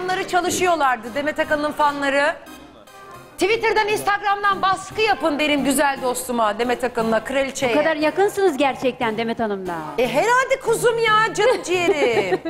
[0.00, 1.14] fanları çalışıyorlardı.
[1.14, 2.34] Demet Akalın'ın fanları.
[3.38, 7.74] Twitter'dan, Instagram'dan baskı yapın benim güzel dostuma Demet Akalın'a, kraliçeye.
[7.74, 9.76] Bu kadar yakınsınız gerçekten Demet Hanım'la.
[9.98, 12.40] E herhalde kuzum ya canım ciğerim.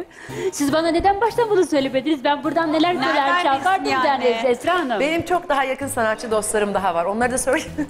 [0.52, 2.24] Siz bana neden baştan bunu söylemediniz?
[2.24, 3.12] Ben buradan neler bilsin
[3.43, 4.07] şarkardım yani?
[4.07, 5.01] yani Esra Hanım.
[5.01, 7.05] Benim çok daha yakın sanatçı dostlarım daha var.
[7.05, 7.89] Onları da söyleyeyim.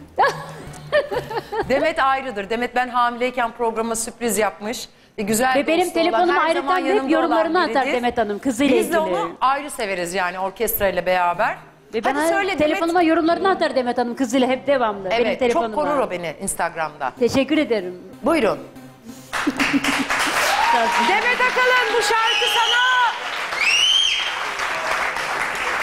[1.68, 2.50] Demet ayrıdır.
[2.50, 4.88] Demet ben hamileyken programa sürpriz yapmış.
[5.20, 7.96] Ve güzel Ve benim dostu olan, telefonuma her zaman ayrıca hep yorumlarını olan atar biridir.
[7.96, 8.98] Demet Hanım kızıyla Biz de ilgili.
[9.00, 11.56] onu ayrı severiz yani orkestra ile beraber.
[11.94, 13.10] Ve Hadi bana söyle telefonuma Demet.
[13.10, 15.10] yorumlarını atar Demet Hanım kızıyla hep devamlı.
[15.10, 15.74] benim Evet telefonuma.
[15.74, 17.12] çok korur o beni Instagram'da.
[17.18, 17.94] Teşekkür ederim.
[18.22, 18.58] Buyurun.
[21.08, 22.99] Demet Akalın bu şarkı sana.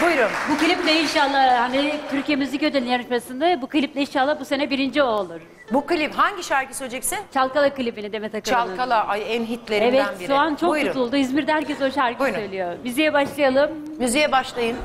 [0.08, 0.30] Buyurun.
[0.50, 5.06] Bu kliple inşallah hani Türkiye Müzik Ödülü yarışmasında bu kliple inşallah bu sene birinci o
[5.06, 5.40] olur.
[5.72, 7.18] Bu klip hangi şarkı söyleyeceksin?
[7.34, 8.76] Çalkala klibini Demet Akalın'ın.
[8.76, 10.26] Çalkala ay en hitlerinden Evet biri.
[10.26, 10.88] şu an çok Buyurun.
[10.88, 11.16] tutuldu.
[11.16, 12.36] İzmir'de herkes o şarkı Buyurun.
[12.38, 12.74] söylüyor.
[12.84, 13.70] Müziğe başlayalım.
[13.98, 14.76] Müziğe başlayın.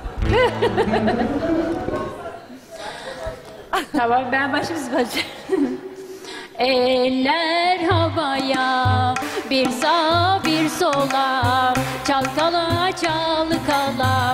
[3.97, 5.79] tamam ben başımız başlayalım.
[6.59, 9.13] Eller havaya
[9.49, 11.73] bir sağ bir sola
[12.07, 14.33] çalkala çalkala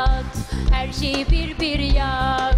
[0.99, 2.55] Şeyi bir bir yak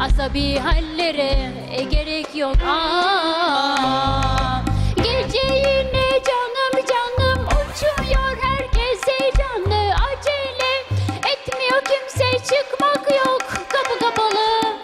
[0.00, 2.56] Asabi hallere e, gerek yok.
[2.68, 4.62] Aa,
[4.96, 8.36] Gece yine canım canım Uçuyor.
[8.42, 10.84] Herkes heyecanlı Acele
[11.32, 11.82] etmiyor.
[11.84, 13.42] Kimse Çıkmak yok.
[13.68, 14.76] Kapı kapalı.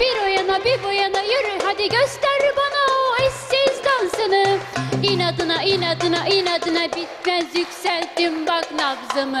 [0.00, 1.58] Bir o yana bir bu yana yürü.
[1.64, 4.58] Hadi göster bana o eşsiz dansını.
[5.02, 7.54] İnadına inadına inadına bitmez.
[7.54, 9.40] Yükselttim bak nabzımı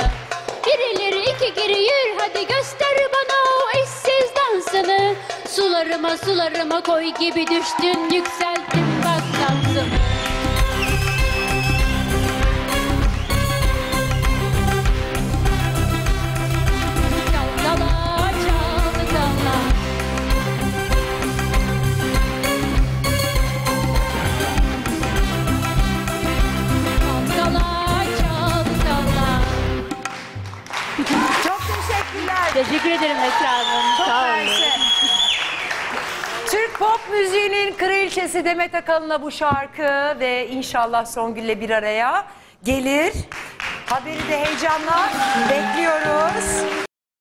[0.66, 5.14] Bir ileri iki geri yürü hadi göster bana o eşsiz dansını.
[5.48, 8.93] Sularıma sularıma koy gibi düştün yükselttim
[30.96, 32.52] Çok teşekkürler.
[32.54, 33.96] Teşekkür ederim Esra Hanım.
[33.96, 34.46] Çok Sağ olun.
[36.50, 42.26] Türk pop müziğinin kraliçesi Demet Akalın'a bu şarkı ve inşallah Songül'le bir araya
[42.64, 43.12] gelir.
[43.86, 45.08] Haberi de heyecanla
[45.50, 46.64] bekliyoruz.